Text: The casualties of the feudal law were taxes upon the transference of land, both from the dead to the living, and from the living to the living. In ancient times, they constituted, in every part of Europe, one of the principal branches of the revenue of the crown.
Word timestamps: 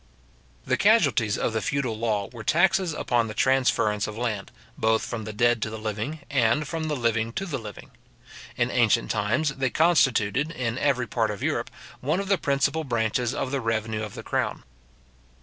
The 0.65 0.77
casualties 0.77 1.37
of 1.37 1.53
the 1.53 1.61
feudal 1.61 1.95
law 1.95 2.27
were 2.31 2.43
taxes 2.43 2.91
upon 2.91 3.27
the 3.27 3.35
transference 3.35 4.07
of 4.07 4.17
land, 4.17 4.49
both 4.75 5.05
from 5.05 5.25
the 5.25 5.31
dead 5.31 5.61
to 5.61 5.69
the 5.69 5.77
living, 5.77 6.21
and 6.27 6.67
from 6.67 6.85
the 6.85 6.95
living 6.95 7.31
to 7.33 7.45
the 7.45 7.59
living. 7.59 7.91
In 8.57 8.71
ancient 8.71 9.11
times, 9.11 9.49
they 9.57 9.69
constituted, 9.69 10.49
in 10.49 10.79
every 10.79 11.05
part 11.05 11.29
of 11.29 11.43
Europe, 11.43 11.69
one 11.99 12.19
of 12.19 12.29
the 12.29 12.39
principal 12.39 12.83
branches 12.83 13.35
of 13.35 13.51
the 13.51 13.61
revenue 13.61 14.01
of 14.01 14.15
the 14.15 14.23
crown. 14.23 14.63